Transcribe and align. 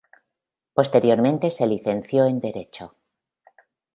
Posteriormente 0.73 1.51
se 1.51 1.67
licenció 1.67 2.25
en 2.25 2.39
derecho. 2.39 2.95